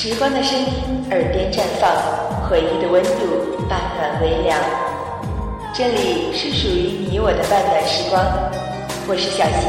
[0.00, 0.66] 时光的声音，
[1.10, 1.90] 耳边绽放；
[2.48, 4.56] 回忆的温度，半暖微凉。
[5.74, 8.24] 这里是属于你我的半暖时光，
[9.08, 9.68] 我是小新，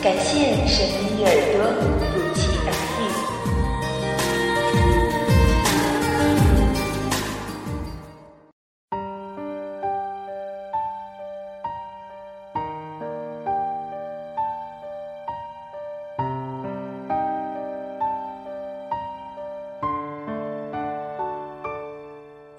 [0.00, 2.11] 感谢声音与耳朵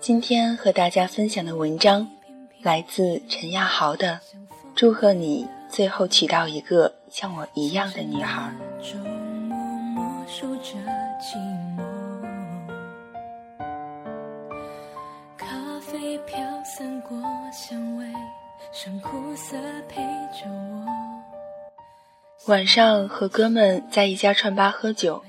[0.04, 2.06] 今天和大家分享的文章
[2.62, 4.20] 来自陈亚豪的
[4.76, 8.52] 《祝贺你最后娶到一个像我一样的女孩》。
[22.48, 25.24] 晚上和哥们在一家串吧喝酒，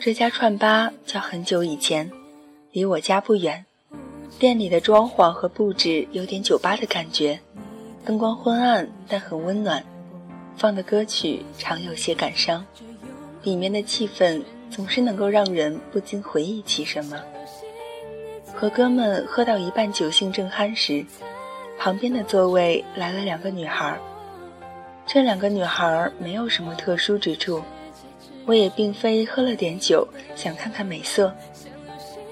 [0.00, 2.10] 这家串吧叫很久以前，
[2.72, 3.66] 离我家不远。
[4.38, 7.38] 店里的装潢和布置有点酒吧的感觉，
[8.04, 9.84] 灯光昏暗但很温暖，
[10.56, 12.64] 放的歌曲常有些感伤，
[13.42, 17.20] 里面的气氛总是能够让人不禁回忆起什么。
[18.54, 21.04] 和哥们喝到一半酒兴正酣时，
[21.78, 23.98] 旁边的座位来了两个女孩，
[25.06, 27.62] 这两个女孩没有什么特殊之处，
[28.46, 31.34] 我也并非喝了点酒想看看美色。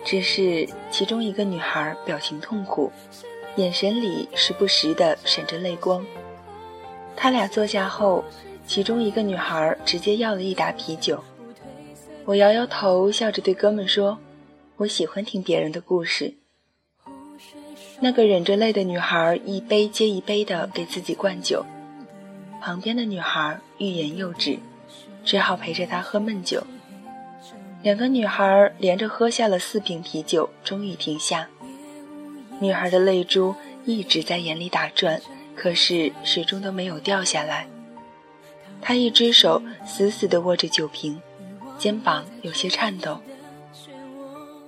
[0.08, 2.90] 只是其中一个女孩表情痛苦，
[3.56, 6.02] 眼神里时不时的闪着泪光。
[7.14, 8.24] 他俩坐下后，
[8.66, 11.22] 其中一个女孩直接要了一打啤酒。
[12.24, 14.18] 我摇摇头，笑着对哥们说
[14.78, 16.32] ：“我喜欢听别人的故事。
[18.00, 21.66] ”那个忍着泪的女孩一杯接一杯的给自己灌酒，
[22.62, 24.58] 旁边的女孩欲言又止，
[25.22, 26.62] 只好陪着她喝闷酒。
[27.80, 31.48] 两个女孩连着喝下了四瓶啤酒，终于停下。
[32.60, 33.54] 女孩的泪珠
[33.84, 35.20] 一直在眼里打转，
[35.54, 37.68] 可是始终都没有掉下来。
[38.80, 41.20] 她一只手死死地握着酒瓶，
[41.78, 43.20] 肩膀有些颤抖。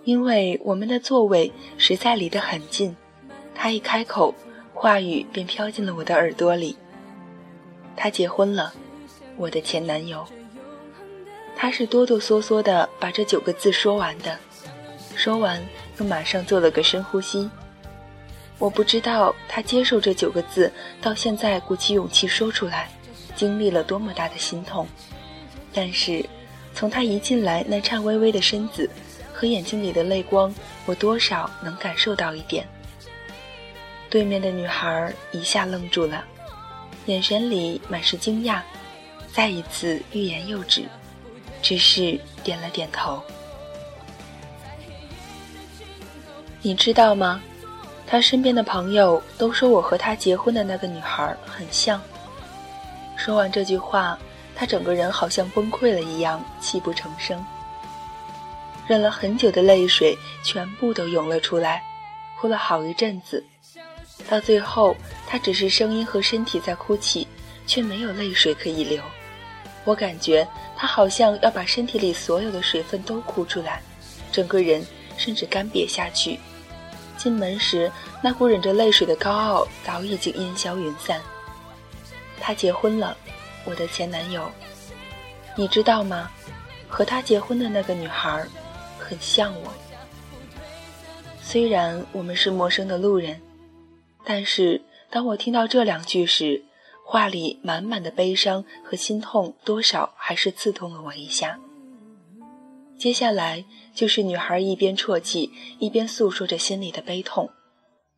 [0.04, 2.96] 因为我们的座位实在离得很近，
[3.54, 4.32] 她一开口，
[4.72, 6.76] 话语便飘进了我的耳朵里。
[7.96, 8.72] 她结婚了，
[9.36, 10.24] 我的前男友。
[11.62, 14.34] 他是哆哆嗦嗦地把这九个字说完的，
[15.14, 15.62] 说完
[15.98, 17.50] 又马上做了个深呼吸。
[18.58, 20.72] 我不知道他接受这九个字
[21.02, 22.88] 到现在鼓起勇气说出来，
[23.36, 24.88] 经历了多么大的心痛。
[25.70, 26.24] 但是，
[26.72, 28.88] 从他一进来那颤巍巍的身子
[29.30, 30.54] 和眼睛里的泪光，
[30.86, 32.66] 我多少能感受到一点。
[34.08, 36.24] 对面的女孩一下愣住了，
[37.04, 38.62] 眼神里满是惊讶，
[39.30, 40.84] 再一次欲言又止。
[41.62, 43.22] 只是点了点头。
[46.62, 47.40] 你知道吗？
[48.06, 52.02] 他身边的朋友都说我和他结婚的那个女孩很像。
[53.16, 54.18] 说完这句话，
[54.54, 57.44] 他整个人好像崩溃了一样，泣不成声。
[58.86, 61.82] 忍了很久的泪水全部都涌了出来，
[62.40, 63.44] 哭了好一阵子。
[64.28, 64.96] 到最后，
[65.26, 67.26] 他只是声音和身体在哭泣，
[67.66, 69.00] 却没有泪水可以流。
[69.90, 70.46] 我感觉
[70.76, 73.82] 他好像要把身体里所有的水分都哭出来，
[74.30, 74.86] 整个人
[75.16, 76.38] 甚至干瘪下去。
[77.16, 77.90] 进门时，
[78.22, 81.20] 那股忍着泪水的高傲早已经烟消云散。
[82.40, 83.16] 他结婚了，
[83.64, 84.48] 我的前男友，
[85.56, 86.30] 你知道吗？
[86.86, 88.46] 和他结婚的那个女孩，
[88.96, 89.72] 很像我。
[91.42, 93.40] 虽然我们是陌生的路人，
[94.24, 94.80] 但是
[95.10, 96.62] 当我听到这两句时，
[97.10, 101.58] 话里满满的悲伤和心痛，多少还是刺痛了我一下。
[102.96, 105.50] 接下来就是女孩一边啜泣，
[105.80, 107.50] 一边诉说着心里的悲痛，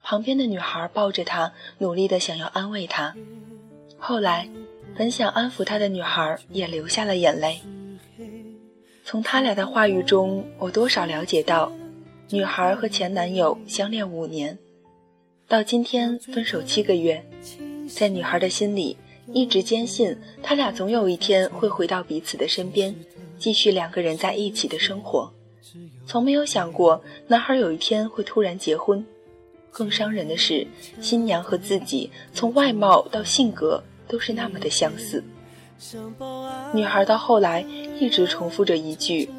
[0.03, 3.15] 旁边的女孩抱着她，努力的想要安慰她。
[3.97, 4.51] 后来，
[4.95, 7.63] 本想安抚她的女孩也流下了眼泪。
[9.07, 11.73] 从他俩的话语中，我多少了解到，
[12.29, 14.59] 女孩和前男友相恋五年，
[15.49, 17.25] 到今天分手七个月。
[17.89, 18.97] 在女孩的心里，
[19.33, 22.95] 一直坚信他俩总有一天会回到彼此的身边，
[23.39, 25.33] 继续两个人在一起的生活。
[26.07, 29.05] 从没有想过男孩有一天会突然结婚。
[29.71, 30.67] 更伤人的是，
[31.01, 35.25] 新娘和自己从外貌到性格都是那么的相似。
[36.75, 37.65] 女孩到后来
[37.99, 39.31] 一直重复着一句：“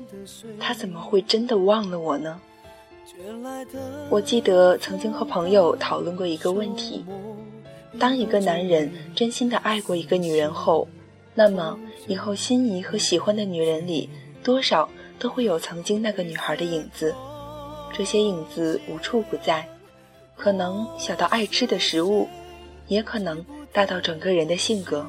[0.59, 2.41] 他怎么会真的忘了我呢？”
[4.09, 7.05] 我记得曾经和朋友讨论过一个问题。
[7.99, 10.87] 当一个男人真心的爱过一个女人后，
[11.35, 14.09] 那么以后心仪和喜欢的女人里，
[14.43, 17.13] 多少都会有曾经那个女孩的影子，
[17.93, 19.67] 这些影子无处不在，
[20.35, 22.27] 可能小到爱吃的食物，
[22.87, 25.05] 也可能大到整个人的性格。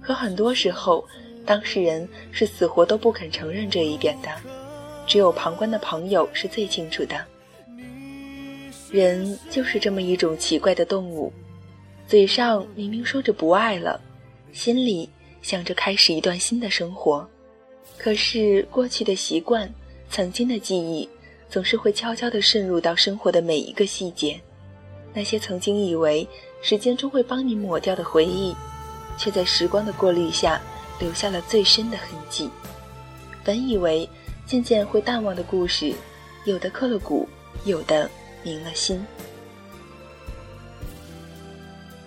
[0.00, 1.04] 可很多时候，
[1.44, 4.28] 当事人是死活都不肯承认这一点的，
[5.06, 7.20] 只有旁观的朋友是最清楚的。
[8.90, 11.30] 人就是这么一种奇怪的动物，
[12.08, 14.00] 嘴上明明说着不爱了，
[14.50, 15.06] 心里
[15.42, 17.28] 想着开始一段新的生活。
[17.98, 19.70] 可是过去的习惯，
[20.08, 21.06] 曾经的记忆，
[21.50, 24.40] 总是会悄悄地渗入到生活的每一个细节。
[25.12, 26.26] 那些曾经以为
[26.62, 28.56] 时间终会帮你抹掉的回忆，
[29.18, 30.58] 却在时光的过滤下
[30.98, 32.48] 留下了最深的痕迹。
[33.44, 34.08] 本以为
[34.46, 35.92] 渐渐会淡忘的故事，
[36.46, 37.28] 有的刻了骨，
[37.66, 38.10] 有的
[38.42, 39.04] 明了心。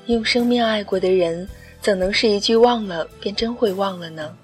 [0.07, 1.47] 用生命爱过的人，
[1.79, 4.35] 怎能是一句忘了便真会忘了呢？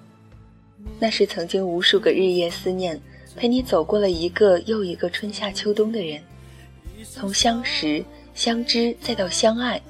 [1.00, 3.00] 那是曾经无数个日夜思念，
[3.36, 6.22] 陪你走过了一个又一个春夏秋冬的人。
[7.04, 9.82] 从相识、相知再到相爱，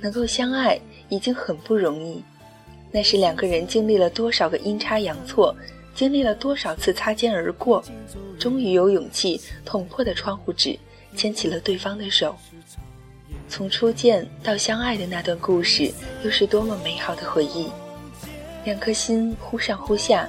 [0.00, 2.22] 能够相爱已经很不容易。
[2.90, 5.54] 那是两个人经历了多少个阴差阳错，
[5.94, 7.84] 经历了多少次擦肩而过，
[8.38, 10.76] 终于有勇气捅破的窗户纸，
[11.14, 12.36] 牵起了对方的手。
[13.52, 15.92] 从初见到相爱的那段故事，
[16.24, 17.68] 又是多么美好的回忆。
[18.64, 20.26] 两颗心忽上忽下，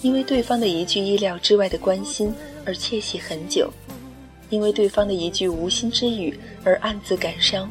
[0.00, 2.34] 因为对方的一句意料之外的关心
[2.64, 3.70] 而窃喜很久，
[4.48, 7.68] 因为对方的一句无心之语而暗自感伤，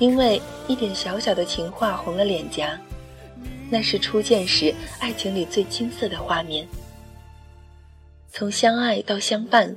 [0.00, 2.76] 因为一点小小的情话红了脸颊。
[3.70, 6.66] 那是初见时爱情里最青涩的画面。
[8.32, 9.76] 从相爱到相伴，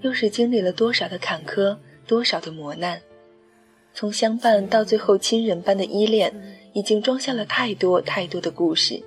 [0.00, 1.76] 又是经历了多少的坎坷，
[2.06, 2.98] 多少的磨难。
[3.96, 6.32] 从相伴到最后亲人般的依恋。
[6.76, 9.02] 已经装下了太多太多的故事，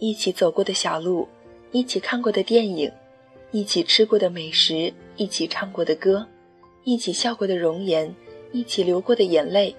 [0.00, 1.28] 一起走过的小路，
[1.70, 2.90] 一起看过的电影，
[3.52, 6.26] 一起吃过的美食，一起唱过的歌，
[6.82, 8.12] 一起笑过的容颜，
[8.50, 9.72] 一起流过的眼泪，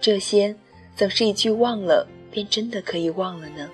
[0.00, 0.54] 这些
[0.94, 3.68] 怎是一句忘了便真的可以忘了呢？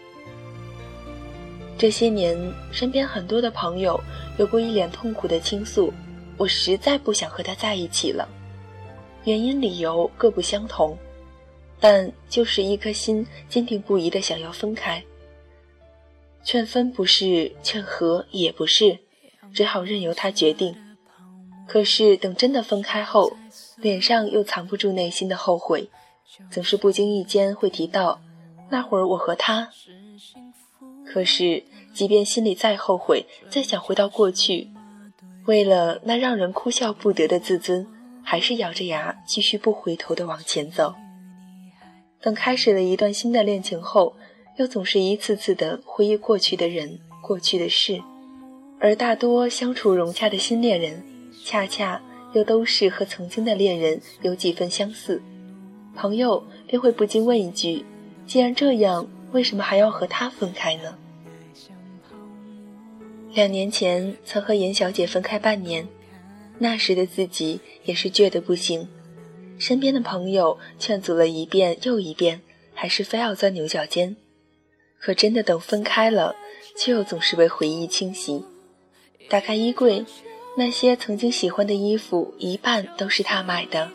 [1.76, 2.34] 这些年，
[2.72, 4.00] 身边很多的朋友
[4.38, 5.92] 有过一脸痛苦的倾诉，
[6.38, 8.26] 我实在不想和他在一起了，
[9.24, 10.96] 原因理由各不相同。
[11.80, 15.02] 但就是一颗心坚定不移的想要分开，
[16.44, 19.00] 劝分不是，劝和也不是，
[19.52, 20.76] 只好任由他决定。
[21.66, 23.36] 可是等真的分开后，
[23.78, 25.90] 脸上又藏不住内心的后悔，
[26.52, 28.20] 总是不经意间会提到
[28.70, 29.68] 那会儿我和他。
[31.04, 34.70] 可是即便心里再后悔，再想回到过去，
[35.46, 37.84] 为了那让人哭笑不得的自尊，
[38.22, 40.94] 还是咬着牙继续不回头的往前走。
[42.20, 44.14] 等开始了一段新的恋情后，
[44.56, 48.00] 又总是一次次的回忆过去的人、过去的事，
[48.78, 51.02] 而大多相处融洽的新恋人，
[51.44, 52.00] 恰恰
[52.32, 55.20] 又都是和曾经的恋人有几分相似。
[55.94, 57.84] 朋友便会不禁问一句：
[58.26, 60.96] 既然这样，为什么还要和他分开呢？
[63.34, 65.86] 两年前曾和严小姐分开半年，
[66.62, 68.88] 那时的自己也是倔得不行。
[69.58, 72.40] 身边的朋友劝阻了一遍又一遍，
[72.72, 74.16] 还是非要钻牛角尖。
[75.00, 76.36] 可真的等分开了，
[76.76, 78.44] 却又总是被回忆侵袭。
[79.28, 80.04] 打开衣柜，
[80.56, 83.90] 那些曾经喜欢的衣服，一半都是他买的。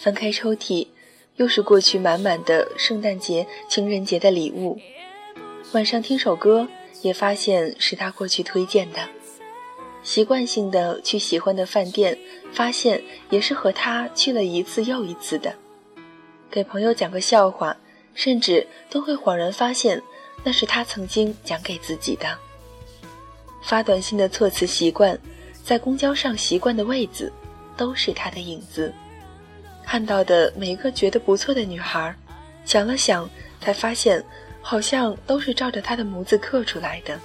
[0.00, 0.86] 翻开抽屉，
[1.34, 4.78] 又是过去满满的圣诞节、情人节的礼物。
[5.72, 6.68] 晚上听首歌，
[7.02, 9.15] 也发现是他过去推荐的。
[10.06, 12.16] 习惯性的去喜欢的饭店，
[12.52, 15.52] 发现也是和他去了一次又一次的。
[16.48, 17.76] 给朋友讲个笑话，
[18.14, 20.00] 甚至都会恍然发现，
[20.44, 22.38] 那是他曾经讲给自己的。
[23.60, 25.18] 发短信的措辞习惯，
[25.64, 27.32] 在公交上习惯的位子，
[27.76, 28.94] 都是他的影子。
[29.84, 32.14] 看到的每一个觉得不错的女孩，
[32.64, 33.28] 想了想，
[33.60, 34.24] 才发现
[34.62, 37.18] 好像都是照着他的模子刻出来的。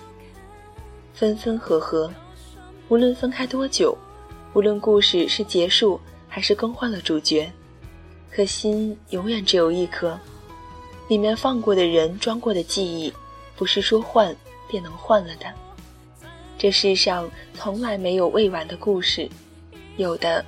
[1.14, 2.12] 分分合合。
[2.92, 3.98] 无论分开多久，
[4.54, 7.50] 无论故事是结束还是更换了主角，
[8.30, 10.20] 可心永远只有一颗。
[11.08, 13.14] 里面放过的人，装过的记忆，
[13.56, 14.36] 不是说换
[14.68, 15.46] 便能换了的。
[16.58, 19.30] 这世上从来没有未完的故事，
[19.96, 20.44] 有的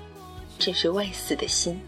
[0.60, 1.80] 只是未死的心。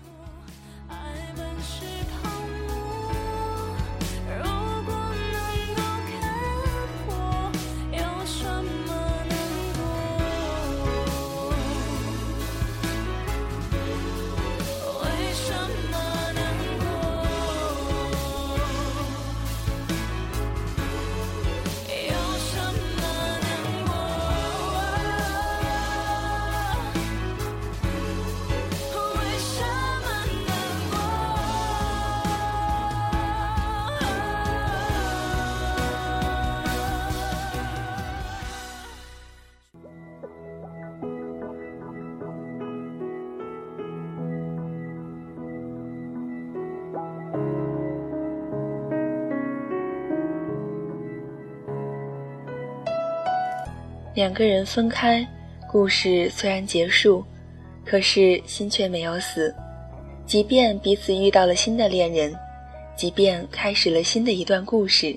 [54.16, 55.28] 两个人分开，
[55.70, 57.22] 故事虽然结束，
[57.84, 59.54] 可是心却没有死。
[60.26, 62.34] 即便彼此遇到了新的恋人，
[62.96, 65.14] 即便开始了新的一段故事，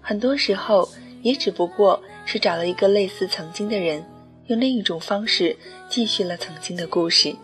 [0.00, 0.88] 很多时候
[1.22, 4.04] 也只不过是找了一个类似曾经的人，
[4.46, 5.56] 用另一种方式
[5.88, 7.34] 继续了曾经的故事。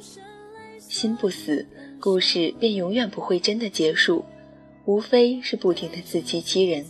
[0.78, 1.66] 心不死，
[1.98, 4.24] 故事便永远不会真的结束，
[4.84, 6.86] 无非是不停的自欺欺人。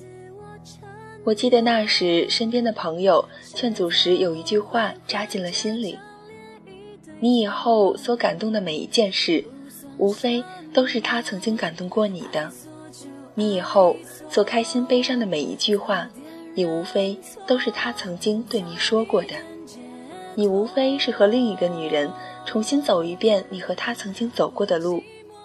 [1.24, 5.98] 我记得那时身边的朋友劝阻时，有一句话扎进了心里：
[7.18, 9.44] 你以后所感动的每一件事。
[9.96, 12.50] 无非都是他曾经感动过你的，
[13.36, 13.96] 你以后
[14.28, 16.10] 所开心悲伤的每一句话，
[16.56, 17.16] 也无非
[17.46, 19.36] 都是他曾经对你说过的。
[20.34, 22.10] 你无非是和另一个女人
[22.44, 25.00] 重新走一遍你和他曾经走过的路，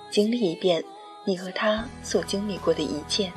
[0.09, 0.83] 经历一遍
[1.25, 3.31] 你和他所经历过的一切。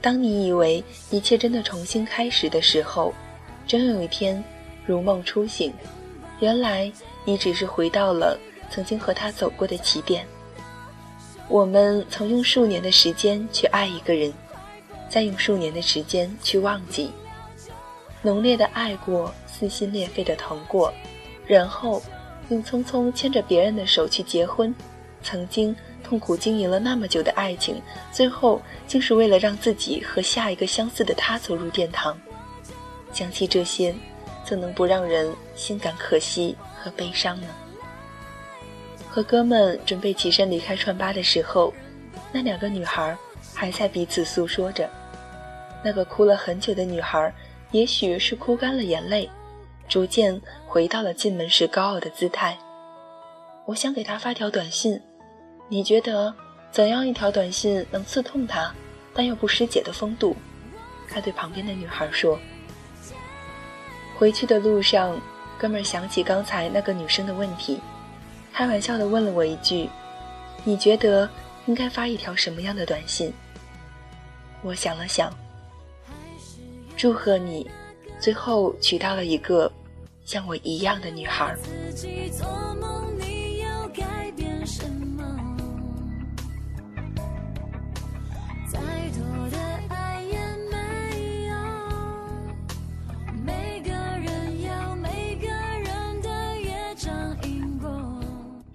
[0.00, 3.12] 当你以为一切真的重新开始的时候，
[3.66, 4.42] 终有一天
[4.86, 5.72] 如梦初醒，
[6.40, 6.90] 原来
[7.24, 8.38] 你只是回到了。
[8.70, 10.26] 曾经和他走过的起点，
[11.48, 14.30] 我们曾用数年的时间去爱一个人，
[15.08, 17.10] 再用数年的时间去忘记。
[18.20, 20.92] 浓烈的爱过，撕心裂肺的疼过，
[21.46, 22.02] 然后
[22.50, 24.74] 用匆匆牵着别人的手去结婚。
[25.22, 25.74] 曾经
[26.08, 32.18] 痛苦经营了那么久的爱情，最后竟是为了让自己和下一个相似的他走入殿堂。
[33.12, 33.94] 想起这些，
[34.42, 37.46] 怎能不让人心感可惜和悲伤呢？
[39.10, 41.74] 和哥们准备起身离开串吧的时候，
[42.32, 43.14] 那两个女孩
[43.52, 44.88] 还在彼此诉说着。
[45.84, 47.30] 那个哭了很久的女孩，
[47.70, 49.28] 也许是哭干了眼泪，
[49.86, 52.56] 逐渐回到了进门时高傲的姿态。
[53.66, 54.98] 我想给她发条短信，
[55.68, 56.34] 你觉得
[56.72, 58.74] 怎样一条短信能刺痛他，
[59.12, 60.34] 但又不失姐的风度？
[61.10, 62.38] 他对旁边的女孩说。
[64.16, 65.20] 回去的路上，
[65.58, 67.80] 哥们想起刚才那个女生的问题。
[68.52, 69.88] 开玩笑的问了我一句
[70.64, 71.28] ：“你觉得
[71.66, 73.32] 应该发一条什么样的短信？”
[74.62, 75.32] 我想了想，
[76.96, 77.70] 祝贺你，
[78.18, 79.70] 最后娶到了一个
[80.24, 81.54] 像我一样的女孩。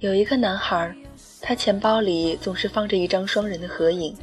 [0.03, 0.93] 有一个男孩，
[1.39, 4.13] 他钱包里总是放着一张双人的合影。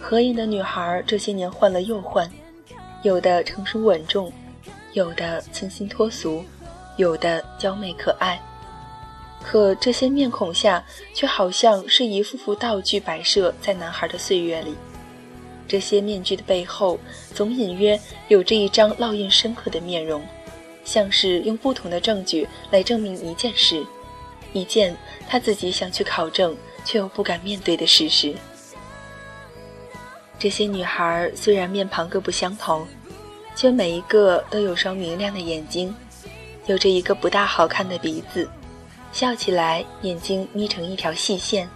[0.00, 2.28] 合影的女孩这些年换了又换，
[3.04, 4.32] 有的成熟稳重，
[4.94, 6.44] 有的清新脱俗，
[6.96, 8.40] 有的娇媚可爱。
[9.40, 14.74] 可这些面孔下，却好像是一幅幅道具摆设在男孩的岁月里。
[15.68, 16.98] 这些面具的背后，
[17.32, 20.20] 总隐约有着一张烙印深刻的面容，
[20.82, 23.86] 像是用不同的证据来证明一件事。
[24.52, 24.96] 一件
[25.28, 28.34] 他自己想去考证却又不敢面对的事实。
[30.38, 32.86] 这些女孩虽然面庞各不相同，
[33.56, 35.94] 却每一个都有双明亮的眼睛，
[36.66, 38.48] 有着一个不大好看的鼻子，
[39.12, 41.68] 笑起来眼睛眯成一条细线，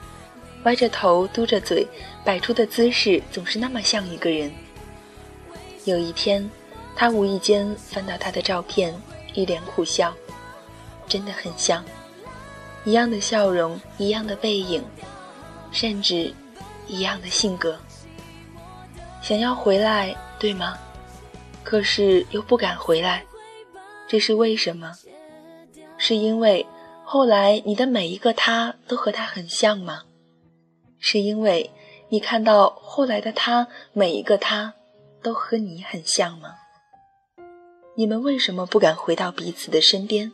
[0.62, 1.86] 歪着头嘟着嘴，
[2.24, 4.52] 摆出的姿势总是那么像一个人。
[5.84, 6.48] 有一天，
[6.94, 8.94] 他无意间翻到她的照片，
[9.34, 10.14] 一脸苦笑，
[11.08, 11.84] 真的很像。
[12.84, 14.82] 一样的笑容，一样的背影，
[15.70, 16.34] 甚至
[16.88, 17.78] 一样的性格。
[19.22, 20.76] 想要回来，对吗？
[21.62, 23.24] 可是又不敢回来，
[24.08, 24.92] 这是为什么？
[25.96, 26.66] 是因为
[27.04, 30.02] 后来你的每一个他都和他很像吗？
[30.98, 31.70] 是因为
[32.08, 34.74] 你看到后来的他每一个他
[35.22, 36.56] 都和你很像吗？
[37.94, 40.32] 你们为什么不敢回到彼此的身边？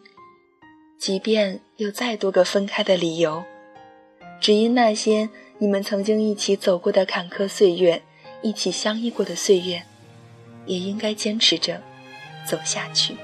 [0.99, 3.45] 即便有再多个分开的理由，
[4.41, 5.29] 只因那些
[5.59, 8.03] 你们曾经一起走过的坎坷岁月，
[8.43, 9.85] 一起相依过的岁月，
[10.67, 11.81] 也应该坚持着
[12.45, 13.17] 走下去。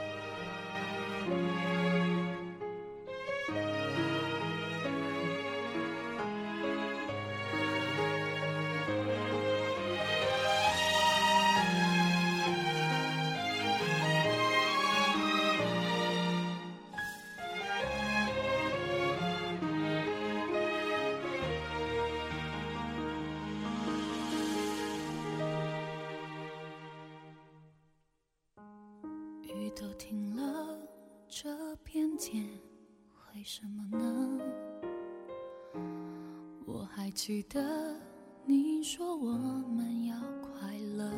[33.44, 34.40] 为什么呢？
[36.64, 37.60] 我还记得
[38.46, 39.32] 你说我
[39.68, 41.12] 们要快乐，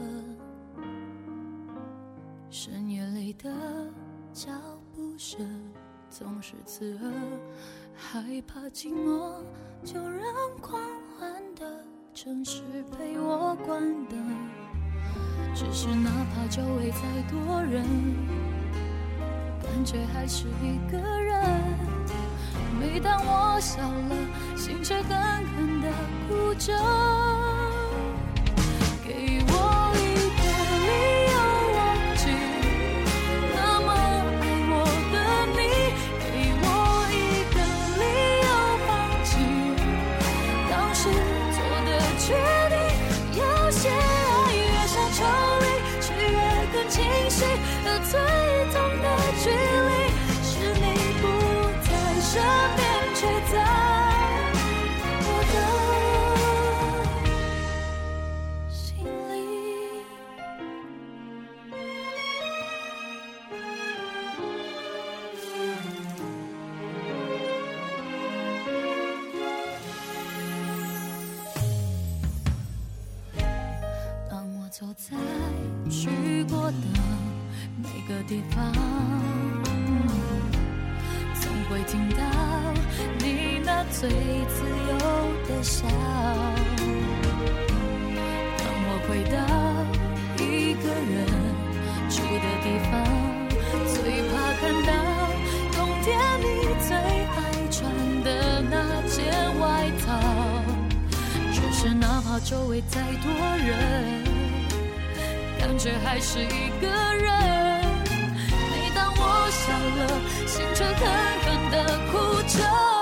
[2.51, 3.49] 深夜里的。
[4.33, 4.51] 脚
[4.93, 5.49] 步声，
[6.11, 7.13] 总是刺耳，
[7.95, 9.37] 害怕寂寞，
[9.85, 10.25] 就让
[10.61, 10.83] 狂
[11.17, 14.19] 欢的城市陪我关灯。
[15.55, 17.85] 只是哪怕周围再多人，
[19.63, 21.76] 感觉还是一个人。
[22.89, 25.91] 每当我笑了，心却狠狠的
[26.29, 26.73] 哭着。
[81.87, 82.23] 听到
[83.21, 84.99] 你那最自由
[85.47, 85.87] 的笑。
[88.59, 89.37] 当我回到
[90.43, 90.45] 一
[90.83, 91.15] 个人
[92.11, 92.93] 住的地方，
[93.87, 93.95] 最
[94.29, 94.91] 怕看到
[95.73, 96.07] 冬天
[96.41, 96.45] 你
[96.87, 97.39] 最爱
[97.71, 97.75] 穿
[98.25, 98.27] 的
[98.63, 98.75] 那
[99.07, 99.17] 件
[99.61, 99.65] 外
[100.05, 100.07] 套。
[101.53, 103.31] 只是哪怕周围再多
[103.65, 104.25] 人，
[105.59, 107.86] 感觉还是一个人。
[109.51, 110.95] 笑了，心却狠
[111.45, 112.96] 狠的哭着。